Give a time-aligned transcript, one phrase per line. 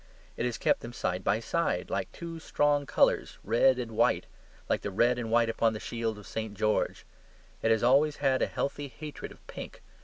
[0.35, 4.25] It has kept them side by side like two strong colours, red and white,
[4.67, 6.55] like the red and white upon the shield of St.
[6.57, 7.05] George.
[7.61, 9.83] It has always had a healthy hatred of pink.